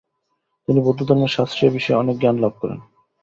তিনি 0.67 0.79
বৌদ্ধধর্মের 0.81 1.31
শাস্ত্রীয় 1.31 1.71
বিষয়ে 1.71 1.99
অনেক 1.99 2.15
জ্ঞান 2.19 2.35
লাভ 2.39 2.53
করেন। 2.61 2.79